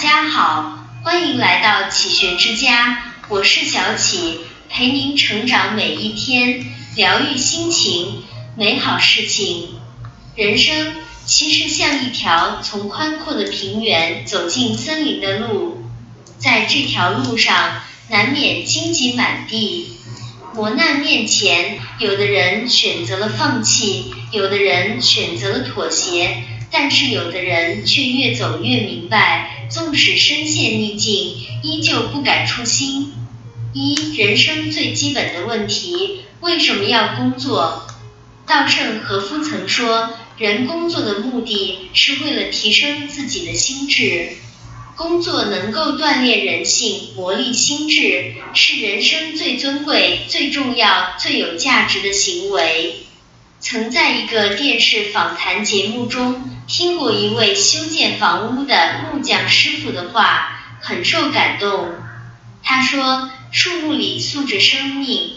[0.00, 6.64] 家好，欢迎来到启学之家，我是小启，陪您成长每一天，
[6.96, 8.22] 疗愈心情，
[8.56, 9.74] 美好事情。
[10.34, 10.94] 人生
[11.26, 15.84] 其实像一条从宽阔的平原走进森林的路，
[16.38, 19.98] 在这条路上难免荆棘满地，
[20.54, 26.42] 磨难面前，有的人选择了放弃，有的人选择了妥协。
[26.72, 33.12] 但是有的人却越走越明白，纵使身陷逆境，依旧不改初心。
[33.72, 37.86] 一人生最基本的问题，为什么要工作？
[38.46, 44.32] 稻盛和夫曾说，人工作的目的是为了提升自己的心智。
[44.96, 52.96] 工作能够锻炼人性，磨砺心智，是人生最尊贵、最重要、最有价值的行为。
[53.60, 61.90] 曾在一个电视访谈节目中听过一位修建房屋的木匠师傅的话，很受感动。
[62.62, 65.34] 他说：“树木里宿着生命，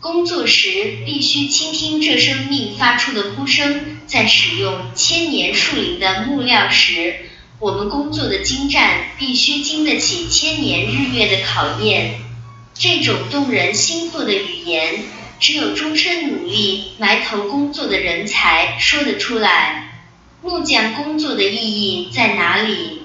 [0.00, 3.98] 工作时必须倾听这生命发出的呼声。
[4.08, 7.14] 在使用千年树林的木料时，
[7.60, 12.18] 我们工作的精湛必须经得起千年日月的考验。”
[12.74, 15.04] 这种动人心魄的语言。
[15.42, 20.04] 只有终身努力、埋头工作的人才说得出来。
[20.40, 23.00] 木匠工作的意义在哪里？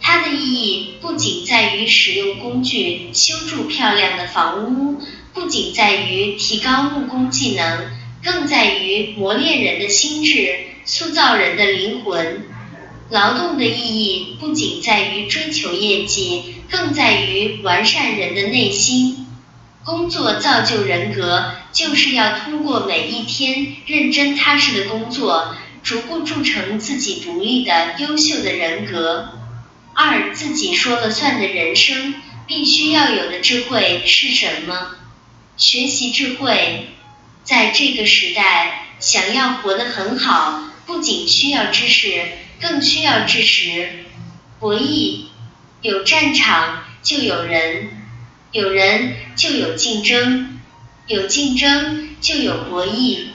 [0.00, 5.00] 它的意义不仅在于使用工具修筑漂亮的房屋，
[5.32, 7.86] 不仅在于提高木工技能，
[8.24, 12.42] 更在于磨练人的心智，塑造人的灵魂。
[13.10, 19.26] 劳动的意义不仅在于追求业绩，更在于完善人的内心。
[19.84, 29.38] 工作造就人格，就是要通过每一天认真踏实的工作，逐步铸成自己独立的优秀的人格。
[29.94, 32.14] 二，自己说了算的人生，
[32.46, 34.96] 必须要有的智慧是什么？
[35.56, 36.88] 学习智慧，
[37.44, 42.22] 在这个时代，想要活得很好，不仅需要知识，
[42.60, 44.04] 更需要知识。
[44.60, 45.26] 博弈，
[45.82, 47.90] 有战场就有人。
[48.50, 50.57] 有人就有竞争，
[51.08, 53.28] 有竞争就有博弈。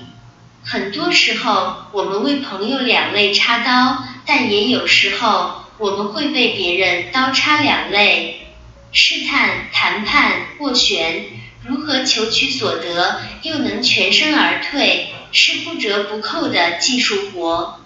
[0.63, 8.47] 很多时候，我们为朋友两肋插刀，但也有时候我们会被别人刀插两肋。
[8.91, 11.25] 试探、谈判、斡旋，
[11.65, 17.79] 如何求取所得，又能全身而退，是不折不扣的技术活。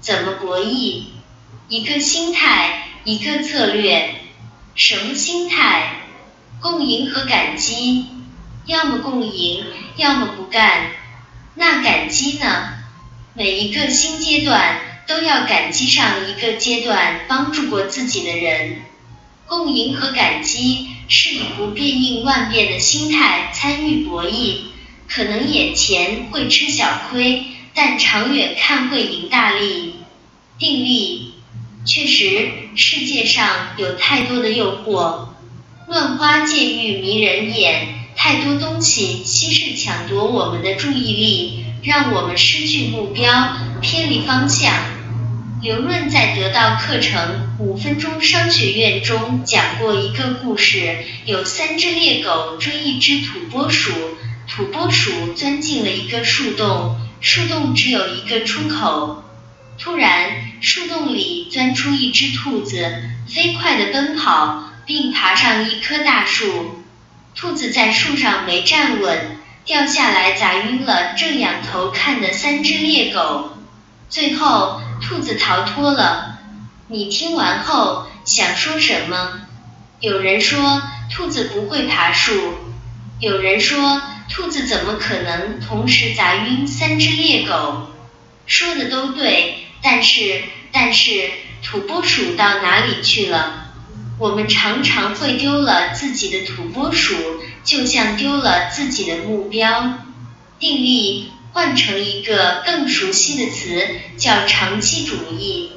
[0.00, 1.04] 怎么博弈？
[1.68, 4.16] 一个心态，一个策略。
[4.74, 6.02] 什么心态？
[6.60, 8.06] 共赢和感激，
[8.68, 9.64] 要么共赢，
[9.96, 10.90] 要么不干。
[11.54, 12.74] 那感激呢？
[13.32, 18.82] 每一个新阶段都要感激上一个阶段帮助过自己的人。
[19.46, 24.58] 共赢和感激是以不变应万变的心态参与博弈，
[25.08, 29.94] 可能眼前会吃小亏，但长远看会赢大利。
[30.58, 31.32] 定力，
[31.86, 35.28] 确实，世界上有太多的诱惑。
[35.86, 37.97] 乱花渐欲迷人眼，
[38.28, 44.70] 太多东西稀释抢夺我们的注意力，让我们失去目标，偏离方向。
[45.62, 53.92] 刘润在得到课程五分钟商学院中讲过一个故事：有三只猎狗追一只土拨鼠，
[54.46, 59.24] 土拨鼠钻进了一个树洞，树洞只有一个出口。
[59.78, 62.94] 突然，树洞里钻出一只兔子，
[63.26, 64.64] 飞快地奔跑。
[64.86, 66.77] 并爬上一棵大树，
[67.40, 73.56] 兔子在树上没站稳，掉下来砸晕了正仰头看的三只猎狗。
[74.08, 76.40] 最后，兔子逃脱了。
[76.88, 79.42] 你听完后想说什么？
[80.00, 80.82] 有人说
[81.14, 82.32] 兔子不会爬树，
[83.20, 87.86] 有人说兔子怎么可能同时砸晕三只猎狗？
[88.46, 90.42] 说的都对，但是
[90.72, 91.30] 但是
[91.62, 93.67] 土拨鼠到哪里去了？
[94.18, 97.14] 我们常常会丢了自己的土拨鼠，
[97.64, 99.94] 就像丢了自己的目标。
[100.58, 105.70] 定力换成一个更熟悉的词，叫长期主义。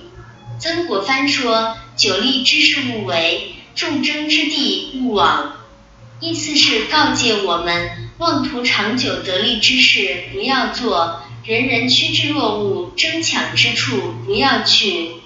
[0.59, 5.53] 曾国藩说：“久立之事勿为，众争之地勿往。”
[6.19, 15.20] 意思是告诫我们，妄图长久得利之事不要做，人人趋之若鹜、争抢之处不要去。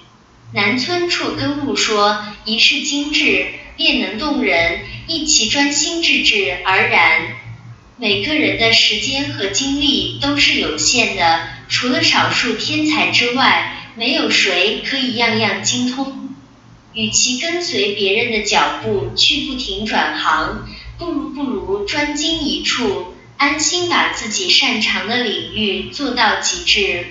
[0.56, 3.44] 南村辍根悟说：“一世精致，
[3.76, 7.36] 便能动人；一其专心致志而然。
[7.98, 16.30] 每个人的时间和精力都是有限的，除了少数天才之外，没有谁可以样样精通。
[16.94, 20.66] 与其跟随别人的脚步去不停转行，
[20.96, 27.08] 不如不如专精一处，安心把自己擅长的领域做到极致，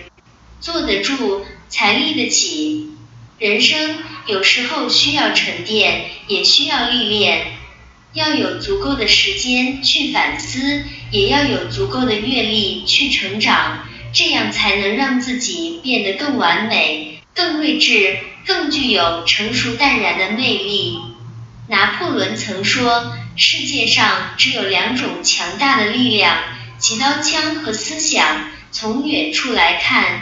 [0.59, 2.89] 坐得住才立得起。
[3.37, 3.97] 人生
[4.27, 7.47] 有时候需要沉淀，也需要历练，
[8.13, 18.17] 要有足够的时间去反思，也要有足够的阅历去成长，这样才能让自己变得更完美、更睿智。
[18.47, 20.99] 更具有成熟淡然的魅力。
[21.67, 26.37] 拿破仑曾说：“世界上只有两种强大的力量，
[26.77, 28.51] 即刀枪和思想。
[28.71, 30.21] 从远处来看，